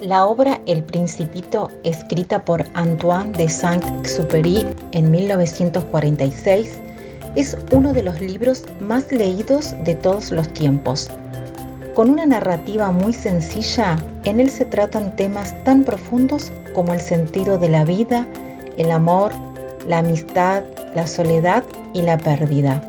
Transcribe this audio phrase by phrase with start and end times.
[0.00, 6.78] La obra El Principito, escrita por Antoine de Saint-Exupéry en 1946,
[7.34, 11.08] es uno de los libros más leídos de todos los tiempos.
[11.94, 17.56] Con una narrativa muy sencilla, en él se tratan temas tan profundos como el sentido
[17.56, 18.26] de la vida,
[18.76, 19.32] el amor,
[19.88, 20.62] la amistad,
[20.94, 22.82] la soledad y la pérdida.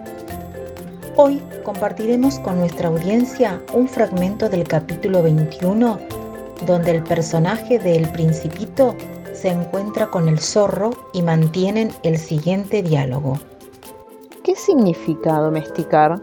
[1.16, 6.16] Hoy compartiremos con nuestra audiencia un fragmento del capítulo 21
[6.66, 8.96] donde el personaje de El Principito
[9.34, 13.38] se encuentra con el zorro y mantienen el siguiente diálogo.
[14.43, 16.21] ¿Qué significa domesticar?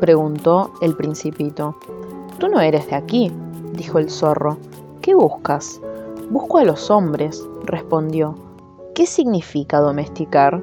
[0.00, 1.76] preguntó el Principito.
[2.38, 3.32] Tú no eres de aquí,
[3.72, 4.58] dijo el zorro.
[5.00, 5.80] ¿Qué buscas?
[6.30, 8.34] Busco a los hombres, respondió.
[8.94, 10.62] ¿Qué significa domesticar?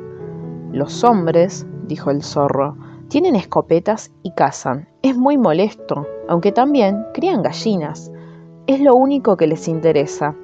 [0.72, 4.88] Los hombres, dijo el zorro, tienen escopetas y cazan.
[5.02, 8.12] Es muy molesto, aunque también crían gallinas.
[8.70, 10.36] Es lo único que les interesa.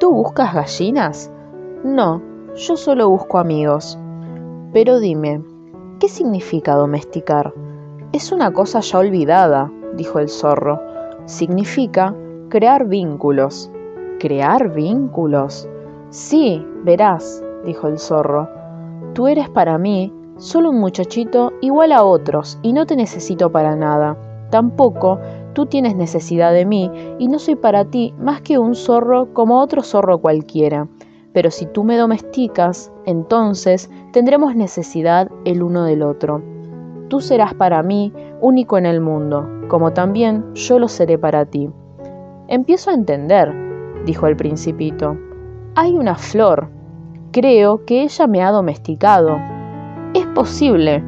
[0.00, 1.30] ¿Tú buscas gallinas?
[1.84, 2.22] No,
[2.54, 3.98] yo solo busco amigos.
[4.72, 5.42] Pero dime,
[6.00, 7.52] ¿qué significa domesticar?
[8.12, 10.80] Es una cosa ya olvidada, dijo el zorro.
[11.26, 12.14] Significa
[12.48, 13.70] crear vínculos.
[14.18, 15.68] ¿Crear vínculos?
[16.08, 18.48] Sí, verás, dijo el zorro.
[19.12, 23.76] Tú eres para mí solo un muchachito igual a otros y no te necesito para
[23.76, 24.16] nada.
[24.48, 25.18] Tampoco
[25.54, 29.60] tú tienes necesidad de mí y no soy para ti más que un zorro como
[29.60, 30.88] otro zorro cualquiera.
[31.32, 36.42] Pero si tú me domesticas, entonces tendremos necesidad el uno del otro.
[37.08, 41.70] Tú serás para mí único en el mundo, como también yo lo seré para ti.
[42.48, 43.52] Empiezo a entender,
[44.04, 45.16] dijo el principito.
[45.76, 46.68] Hay una flor.
[47.32, 49.38] Creo que ella me ha domesticado.
[50.14, 51.02] Es posible,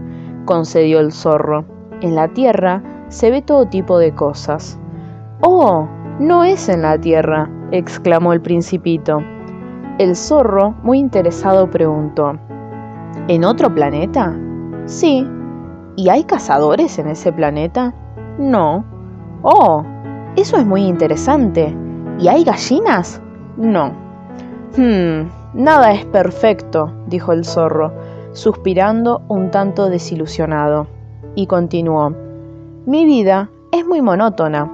[0.45, 1.65] concedió el zorro.
[2.01, 4.79] En la tierra se ve todo tipo de cosas.
[5.41, 5.89] ¡Oh!
[6.19, 9.23] No es en la Tierra, exclamó el principito.
[9.99, 12.39] El zorro, muy interesado, preguntó,
[13.29, 14.37] ¿En otro planeta?
[14.85, 15.29] Sí.
[15.97, 17.93] ¿Y hay cazadores en ese planeta?
[18.39, 18.85] No.
[19.43, 19.83] Oh,
[20.37, 21.75] eso es muy interesante.
[22.19, 23.21] ¿Y hay gallinas?
[23.57, 23.93] No.
[24.77, 27.93] Hmm, nada es perfecto, dijo el zorro,
[28.33, 30.87] suspirando un tanto desilusionado.
[31.35, 32.26] Y continuó.
[32.87, 34.71] Mi vida es muy monótona.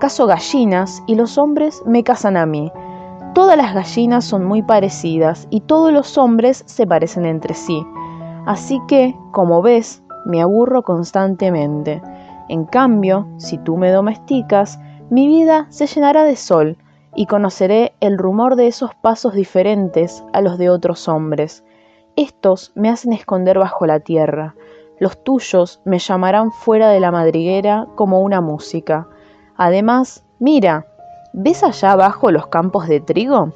[0.00, 2.72] Caso gallinas y los hombres me casan a mí.
[3.34, 7.86] Todas las gallinas son muy parecidas y todos los hombres se parecen entre sí.
[8.46, 12.02] Así que, como ves, me aburro constantemente.
[12.48, 16.76] En cambio, si tú me domesticas, mi vida se llenará de sol
[17.14, 21.62] y conoceré el rumor de esos pasos diferentes a los de otros hombres.
[22.16, 24.56] Estos me hacen esconder bajo la tierra,
[25.02, 29.08] los tuyos me llamarán fuera de la madriguera como una música.
[29.56, 30.86] Además, mira,
[31.32, 33.50] ¿ves allá abajo los campos de trigo?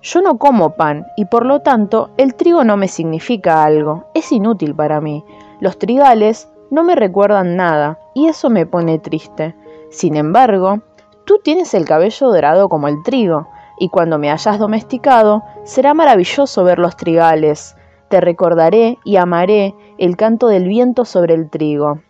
[0.00, 4.30] Yo no como pan y por lo tanto el trigo no me significa algo, es
[4.30, 5.24] inútil para mí.
[5.58, 9.56] Los trigales no me recuerdan nada y eso me pone triste.
[9.90, 10.82] Sin embargo,
[11.24, 13.48] tú tienes el cabello dorado como el trigo
[13.80, 17.74] y cuando me hayas domesticado será maravilloso ver los trigales.
[18.06, 22.00] Te recordaré y amaré el canto del viento sobre el trigo.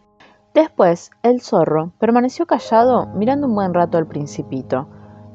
[0.55, 4.89] Después, el zorro permaneció callado mirando un buen rato al principito.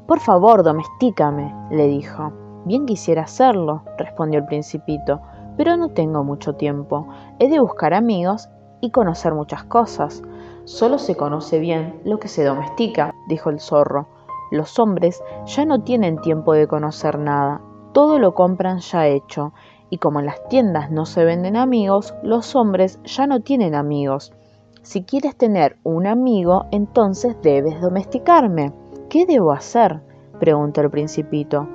[0.06, 2.32] Por favor, domestícame, le dijo.
[2.66, 5.20] Bien quisiera hacerlo, respondió el principito,
[5.56, 7.08] pero no tengo mucho tiempo.
[7.38, 8.50] He de buscar amigos
[8.82, 10.22] y conocer muchas cosas.
[10.64, 14.08] Solo se conoce bien lo que se domestica, dijo el zorro.
[14.50, 19.52] Los hombres ya no tienen tiempo de conocer nada, todo lo compran ya hecho,
[19.92, 24.32] y como en las tiendas no se venden amigos, los hombres ya no tienen amigos.
[24.80, 28.72] Si quieres tener un amigo, entonces debes domesticarme.
[29.10, 30.00] ¿Qué debo hacer?
[30.40, 31.68] preguntó el principito.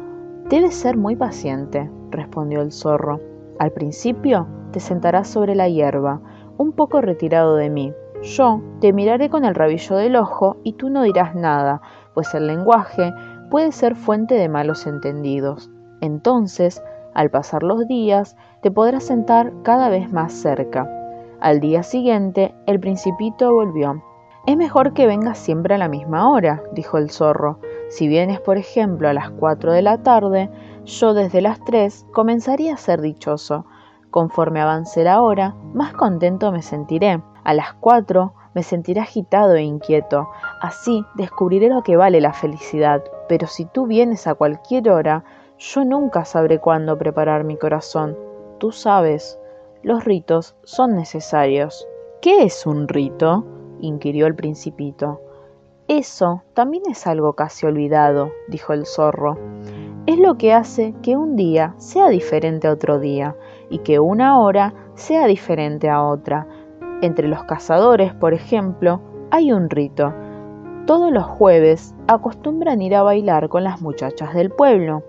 [0.50, 3.20] Debes ser muy paciente, respondió el zorro.
[3.60, 6.20] Al principio te sentarás sobre la hierba,
[6.58, 7.94] un poco retirado de mí.
[8.24, 11.84] Yo te miraré con el rabillo del ojo y tú no dirás nada,
[12.16, 13.14] pues el lenguaje
[13.52, 15.70] puede ser fuente de malos entendidos.
[16.02, 16.82] Entonces
[17.18, 20.88] al pasar los días, te podrás sentar cada vez más cerca.
[21.42, 24.04] Al día siguiente, el principito volvió.
[24.46, 27.60] Es mejor que vengas siempre a la misma hora, dijo el zorro.
[27.90, 30.52] Si vienes, por ejemplo, a las cuatro de la tarde,
[30.86, 33.66] yo desde las tres comenzaría a ser dichoso.
[34.12, 37.24] Conforme avance la hora, más contento me sentiré.
[37.44, 40.30] A las cuatro me sentiré agitado e inquieto.
[40.62, 43.04] Así descubriré lo que vale la felicidad.
[43.28, 45.24] Pero si tú vienes a cualquier hora,
[45.60, 48.18] yo nunca sabré cuándo preparar mi corazón.
[48.60, 49.40] Tú sabes,
[49.82, 51.88] los ritos son necesarios.
[52.22, 53.46] ¿Qué es un rito?
[53.80, 55.22] inquirió el principito.
[55.88, 59.38] Eso también es algo casi olvidado, dijo el zorro.
[60.06, 63.36] Es lo que hace que un día sea diferente a otro día
[63.70, 66.48] y que una hora sea diferente a otra.
[67.02, 69.02] Entre los cazadores, por ejemplo,
[69.32, 70.14] hay un rito.
[70.86, 75.04] Todos los jueves acostumbran ir a bailar con las muchachas del pueblo.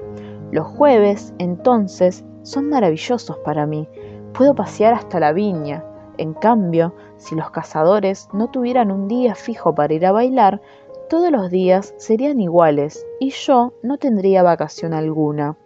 [0.51, 3.89] Los jueves, entonces, son maravillosos para mí.
[4.33, 5.85] Puedo pasear hasta la viña,
[6.19, 10.61] en cambio, si los cazadores no tuvieran un día fijo para ir a bailar,
[11.09, 15.57] todos los días serían iguales y yo no tendría vacación alguna.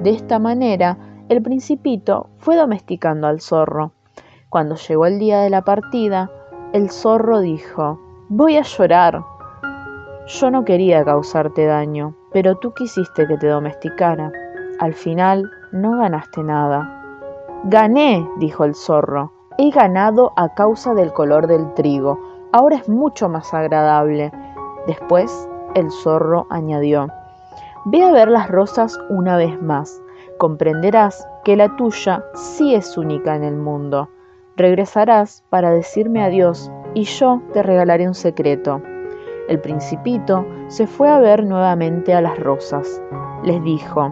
[0.00, 0.98] De esta manera,
[1.28, 3.92] el principito fue domesticando al zorro.
[4.50, 6.30] Cuando llegó el día de la partida,
[6.72, 7.98] el zorro dijo,
[8.28, 9.24] Voy a llorar.
[10.26, 14.32] Yo no quería causarte daño, pero tú quisiste que te domesticara.
[14.78, 17.02] Al final no ganaste nada.
[17.64, 19.32] Gané, dijo el zorro.
[19.58, 22.18] He ganado a causa del color del trigo.
[22.52, 24.32] Ahora es mucho más agradable.
[24.86, 27.08] Después el zorro añadió,
[27.84, 30.00] Ve a ver las rosas una vez más.
[30.38, 34.08] Comprenderás que la tuya sí es única en el mundo.
[34.56, 38.82] Regresarás para decirme adiós y yo te regalaré un secreto.
[39.50, 43.02] El principito se fue a ver nuevamente a las rosas.
[43.44, 44.10] Les dijo,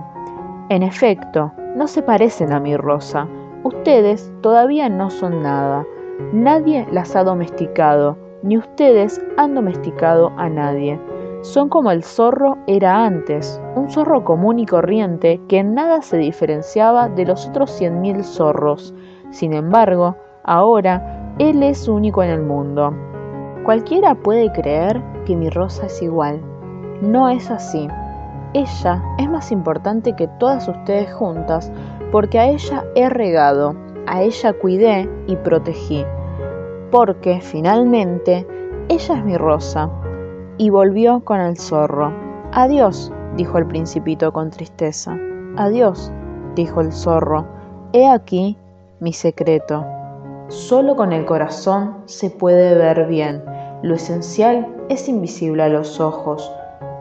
[0.68, 3.26] En efecto, no se parecen a mi rosa,
[3.64, 5.84] Ustedes todavía no son nada.
[6.32, 10.98] Nadie las ha domesticado, ni ustedes han domesticado a nadie.
[11.42, 16.18] Son como el zorro era antes, un zorro común y corriente que en nada se
[16.18, 18.94] diferenciaba de los otros cien mil zorros.
[19.30, 22.94] Sin embargo, ahora él es único en el mundo.
[23.64, 26.40] Cualquiera puede creer que mi rosa es igual.
[27.02, 27.88] No es así.
[28.54, 31.70] Ella es más importante que todas ustedes juntas
[32.10, 33.74] porque a ella he regado,
[34.06, 36.04] a ella cuidé y protegí,
[36.90, 38.46] porque finalmente
[38.88, 39.90] ella es mi rosa.
[40.56, 42.12] Y volvió con el zorro.
[42.52, 45.16] Adiós, dijo el principito con tristeza.
[45.56, 46.10] Adiós,
[46.56, 47.46] dijo el zorro.
[47.92, 48.58] He aquí
[48.98, 49.97] mi secreto.
[50.48, 53.44] Solo con el corazón se puede ver bien.
[53.82, 56.50] Lo esencial es invisible a los ojos.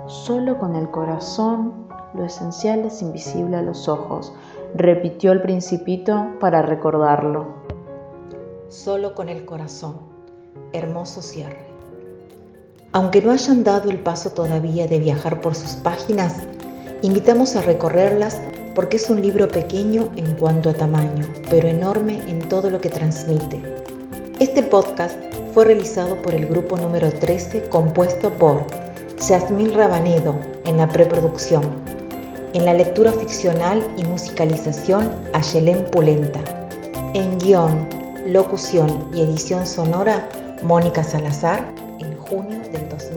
[0.05, 4.33] Solo con el corazón lo esencial es invisible a los ojos
[4.75, 7.47] repitió el principito para recordarlo.
[8.69, 9.97] Solo con el corazón.
[10.73, 11.65] Hermoso cierre.
[12.91, 16.35] Aunque no hayan dado el paso todavía de viajar por sus páginas,
[17.01, 18.41] invitamos a recorrerlas
[18.77, 22.91] porque es un libro pequeño en cuanto a tamaño, pero enorme en todo lo que
[22.91, 23.59] transmite.
[24.39, 25.17] Este podcast
[25.51, 28.67] fue realizado por el grupo número 13 compuesto por
[29.27, 30.35] Yasmín Rabanedo
[30.65, 31.63] en la preproducción,
[32.53, 36.39] en la lectura ficcional y musicalización, Ayelén Pulenta.
[37.15, 37.89] En guion,
[38.27, 40.29] locución y edición sonora,
[40.61, 41.65] Mónica Salazar,
[41.97, 43.16] en junio del 2000.